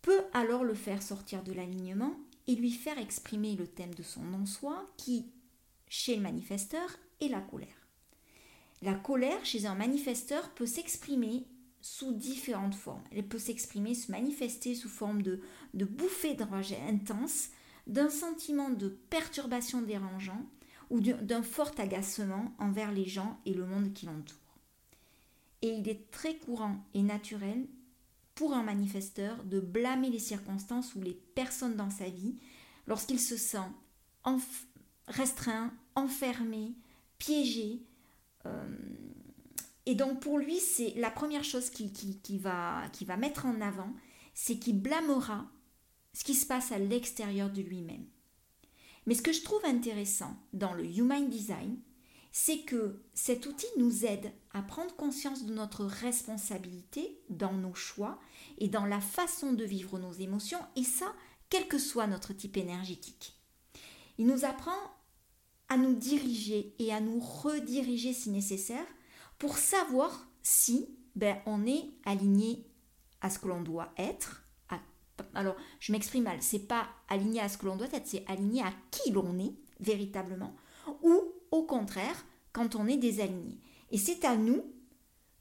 peut 0.00 0.22
alors 0.32 0.64
le 0.64 0.74
faire 0.74 1.02
sortir 1.02 1.42
de 1.42 1.52
l'alignement 1.52 2.14
et 2.46 2.54
lui 2.54 2.72
faire 2.72 2.98
exprimer 2.98 3.54
le 3.56 3.66
thème 3.66 3.94
de 3.94 4.02
son 4.02 4.22
non-soi 4.22 4.86
qui, 4.96 5.26
chez 5.88 6.16
le 6.16 6.22
manifesteur, 6.22 6.88
est 7.20 7.28
la 7.28 7.40
colère. 7.40 7.68
La 8.80 8.94
colère 8.94 9.44
chez 9.44 9.66
un 9.66 9.74
manifesteur 9.74 10.50
peut 10.50 10.66
s'exprimer 10.66 11.46
sous 11.82 12.12
différentes 12.12 12.74
formes. 12.74 13.02
Elle 13.10 13.26
peut 13.26 13.38
s'exprimer, 13.38 13.94
se 13.94 14.10
manifester 14.10 14.74
sous 14.74 14.88
forme 14.88 15.20
de, 15.20 15.40
de 15.74 15.84
bouffées 15.84 16.34
de 16.34 16.44
rejet 16.44 16.80
intense, 16.88 17.48
d'un 17.86 18.08
sentiment 18.08 18.70
de 18.70 18.88
perturbation 18.88 19.82
dérangeant 19.82 20.46
ou 20.90 21.00
d'un 21.00 21.42
fort 21.42 21.72
agacement 21.78 22.54
envers 22.58 22.92
les 22.92 23.06
gens 23.06 23.38
et 23.44 23.54
le 23.54 23.66
monde 23.66 23.92
qui 23.92 24.06
l'entoure. 24.06 24.38
Et 25.62 25.70
il 25.70 25.88
est 25.88 26.10
très 26.10 26.36
courant 26.36 26.84
et 26.94 27.02
naturel 27.02 27.66
pour 28.34 28.54
un 28.54 28.62
manifesteur 28.62 29.42
de 29.44 29.60
blâmer 29.60 30.10
les 30.10 30.18
circonstances 30.18 30.94
ou 30.94 31.02
les 31.02 31.14
personnes 31.34 31.76
dans 31.76 31.90
sa 31.90 32.08
vie 32.08 32.36
lorsqu'il 32.86 33.20
se 33.20 33.36
sent 33.36 33.58
restreint, 35.08 35.72
enfermé, 35.94 36.74
piégé. 37.18 37.82
Euh, 38.46 38.64
et 39.86 39.94
donc 39.94 40.20
pour 40.20 40.38
lui, 40.38 40.58
c'est 40.58 40.94
la 40.96 41.10
première 41.10 41.44
chose 41.44 41.70
qu'il 41.70 41.92
qui, 41.92 42.38
va, 42.38 42.82
qui 42.92 43.04
va 43.04 43.16
mettre 43.16 43.46
en 43.46 43.60
avant, 43.60 43.92
c'est 44.34 44.56
qu'il 44.56 44.80
blâmera 44.80 45.46
ce 46.12 46.24
qui 46.24 46.34
se 46.34 46.46
passe 46.46 46.72
à 46.72 46.78
l'extérieur 46.78 47.50
de 47.50 47.62
lui-même. 47.62 48.06
Mais 49.06 49.14
ce 49.14 49.22
que 49.22 49.32
je 49.32 49.42
trouve 49.42 49.64
intéressant 49.64 50.36
dans 50.52 50.74
le 50.74 50.84
Human 50.84 51.28
Design, 51.28 51.78
c'est 52.30 52.60
que 52.60 53.02
cet 53.12 53.46
outil 53.46 53.66
nous 53.76 54.06
aide 54.06 54.32
à 54.52 54.62
prendre 54.62 54.94
conscience 54.96 55.44
de 55.44 55.52
notre 55.52 55.84
responsabilité 55.84 57.20
dans 57.28 57.52
nos 57.52 57.74
choix 57.74 58.18
et 58.58 58.68
dans 58.68 58.86
la 58.86 59.00
façon 59.00 59.52
de 59.52 59.64
vivre 59.64 59.98
nos 59.98 60.12
émotions, 60.12 60.60
et 60.76 60.84
ça, 60.84 61.12
quel 61.50 61.68
que 61.68 61.78
soit 61.78 62.06
notre 62.06 62.32
type 62.32 62.56
énergétique. 62.56 63.34
Il 64.18 64.26
nous 64.26 64.44
apprend 64.44 64.78
à 65.68 65.76
nous 65.76 65.94
diriger 65.94 66.74
et 66.78 66.92
à 66.92 67.00
nous 67.00 67.20
rediriger 67.20 68.12
si 68.12 68.30
nécessaire 68.30 68.86
pour 69.42 69.58
savoir 69.58 70.28
si 70.44 70.88
ben, 71.16 71.36
on 71.46 71.66
est 71.66 71.90
aligné 72.04 72.64
à 73.20 73.28
ce 73.28 73.40
que 73.40 73.48
l'on 73.48 73.60
doit 73.60 73.92
être. 73.98 74.46
alors, 75.34 75.56
je 75.80 75.90
m'exprime 75.90 76.22
mal, 76.22 76.40
c'est 76.40 76.68
pas 76.68 76.86
aligné 77.08 77.40
à 77.40 77.48
ce 77.48 77.58
que 77.58 77.66
l'on 77.66 77.74
doit 77.74 77.88
être, 77.92 78.06
c'est 78.06 78.24
aligné 78.28 78.62
à 78.62 78.72
qui 78.92 79.10
l'on 79.10 79.36
est 79.40 79.56
véritablement, 79.80 80.54
ou 81.02 81.20
au 81.50 81.64
contraire, 81.64 82.24
quand 82.52 82.76
on 82.76 82.86
est 82.86 82.98
désaligné. 82.98 83.58
Et 83.90 83.98
c'est 83.98 84.24
à 84.24 84.36
nous 84.36 84.62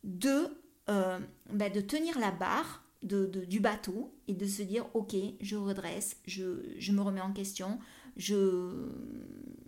de, 0.04 0.48
euh, 0.90 1.20
ben, 1.52 1.72
de 1.72 1.82
tenir 1.82 2.18
la 2.18 2.32
barre 2.32 2.84
de, 3.04 3.28
du 3.28 3.60
bateau 3.60 4.16
et 4.28 4.34
de 4.34 4.48
se 4.48 4.64
dire, 4.64 4.88
ok, 4.96 5.14
je 5.42 5.56
redresse, 5.58 6.18
je, 6.26 6.74
je 6.80 6.92
me 6.92 7.02
remets 7.02 7.22
en 7.22 7.34
question, 7.34 7.78
je, 8.18 8.90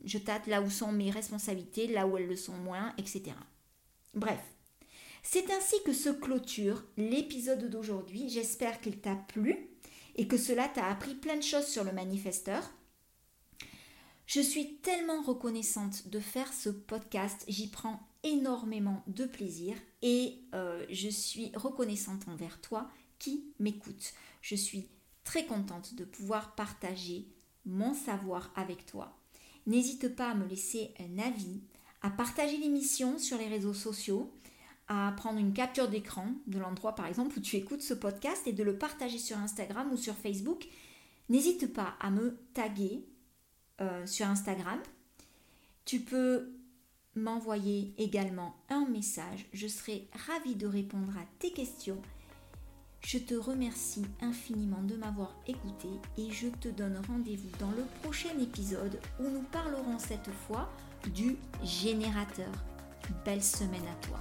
je 0.06 0.18
tâte 0.18 0.48
là 0.48 0.64
où 0.64 0.72
sont 0.72 0.92
mes 0.92 1.12
responsabilités, 1.12 1.86
là 1.86 2.08
où 2.08 2.18
elles 2.18 2.28
le 2.28 2.36
sont 2.36 2.58
moins, 2.58 2.96
etc. 2.98 3.36
Bref, 4.14 4.40
c'est 5.24 5.52
ainsi 5.52 5.76
que 5.86 5.94
se 5.94 6.10
clôture 6.10 6.84
l'épisode 6.98 7.70
d'aujourd'hui. 7.70 8.30
J'espère 8.30 8.80
qu'il 8.82 9.00
t'a 9.00 9.16
plu 9.16 9.70
et 10.16 10.28
que 10.28 10.38
cela 10.38 10.68
t'a 10.68 10.88
appris 10.88 11.16
plein 11.16 11.38
de 11.38 11.42
choses 11.42 11.68
sur 11.68 11.84
le 11.84 11.92
manifesteur. 11.92 12.64
Je 14.26 14.42
suis 14.42 14.78
tellement 14.78 15.22
reconnaissante 15.22 16.08
de 16.08 16.20
faire 16.20 16.52
ce 16.54 16.70
podcast, 16.70 17.44
j'y 17.48 17.68
prends 17.68 18.00
énormément 18.24 19.04
de 19.08 19.26
plaisir 19.26 19.76
et 20.02 20.40
euh, 20.54 20.86
je 20.90 21.10
suis 21.10 21.52
reconnaissante 21.56 22.28
envers 22.28 22.62
toi 22.62 22.90
qui 23.20 23.44
m'écoute. 23.60 24.14
Je 24.42 24.56
suis 24.56 24.88
très 25.24 25.46
contente 25.46 25.96
de 25.96 26.06
pouvoir 26.06 26.56
partager 26.56 27.28
mon 27.66 27.94
savoir 27.94 28.52
avec 28.56 28.86
toi. 28.86 29.18
N'hésite 29.66 30.16
pas 30.16 30.32
à 30.32 30.36
me 30.36 30.48
laisser 30.48 30.94
un 31.00 31.20
avis, 31.20 31.62
à 32.04 32.10
partager 32.10 32.58
l'émission 32.58 33.18
sur 33.18 33.38
les 33.38 33.48
réseaux 33.48 33.74
sociaux, 33.74 34.30
à 34.88 35.14
prendre 35.16 35.40
une 35.40 35.54
capture 35.54 35.88
d'écran 35.88 36.28
de 36.48 36.60
l'endroit 36.60 36.96
par 36.96 37.08
exemple 37.08 37.40
où 37.40 37.42
tu 37.42 37.56
écoutes 37.56 37.82
ce 37.82 37.94
podcast 37.94 38.46
et 38.46 38.52
de 38.54 38.64
le 38.64 38.78
partager 38.78 39.18
sur 39.18 39.38
Instagram 39.38 39.90
ou 39.92 39.98
sur 39.98 40.14
Facebook. 40.16 40.68
N'hésite 41.30 41.74
pas 41.74 41.96
à 42.02 42.12
me 42.12 42.38
taguer 42.54 43.06
euh, 43.82 44.06
sur 44.06 44.28
Instagram. 44.28 44.80
Tu 45.86 46.02
peux 46.02 46.52
m'envoyer 47.16 47.94
également 47.98 48.56
un 48.70 48.86
message. 48.86 49.46
Je 49.54 49.68
serai 49.68 50.10
ravie 50.28 50.56
de 50.56 50.68
répondre 50.68 51.14
à 51.18 51.26
tes 51.40 51.52
questions. 51.52 52.02
Je 53.00 53.18
te 53.18 53.34
remercie 53.34 54.06
infiniment 54.22 54.82
de 54.82 54.96
m'avoir 54.96 55.36
écouté 55.48 55.90
et 56.18 56.32
je 56.32 56.48
te 56.48 56.70
donne 56.70 57.02
rendez-vous 57.08 57.50
dans 57.60 57.72
le 57.72 57.84
prochain 58.02 58.38
épisode 58.40 59.00
où 59.20 59.24
nous 59.24 59.44
parlerons 59.52 60.00
cette 60.00 60.32
fois 60.48 60.70
du 61.10 61.38
générateur. 61.64 62.52
Belle 63.26 63.44
semaine 63.44 63.88
à 63.92 64.06
toi. 64.06 64.20